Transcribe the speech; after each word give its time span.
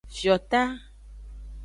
Fiota. 0.15 0.61